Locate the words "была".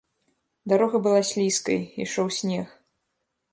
1.09-1.19